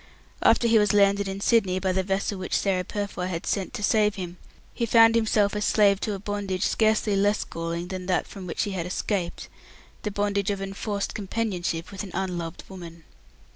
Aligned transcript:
After 0.41 0.67
he 0.67 0.79
was 0.79 0.93
landed 0.93 1.27
in 1.27 1.41
Sydney, 1.41 1.77
by 1.77 1.91
the 1.91 2.01
vessel 2.01 2.39
which 2.39 2.57
Sarah 2.57 2.83
Purfoy 2.83 3.27
had 3.27 3.45
sent 3.45 3.71
to 3.75 3.83
save 3.83 4.15
him, 4.15 4.37
he 4.73 4.87
found 4.87 5.13
himself 5.13 5.53
a 5.53 5.61
slave 5.61 5.99
to 5.99 6.15
a 6.15 6.19
bondage 6.19 6.65
scarcely 6.65 7.15
less 7.15 7.43
galling 7.43 7.89
than 7.89 8.07
that 8.07 8.25
from 8.25 8.47
which 8.47 8.63
he 8.63 8.71
had 8.71 8.87
escaped 8.87 9.47
the 10.01 10.09
bondage 10.09 10.49
of 10.49 10.59
enforced 10.59 11.13
companionship 11.13 11.91
with 11.91 12.01
an 12.01 12.09
unloved 12.15 12.63
woman. 12.67 13.03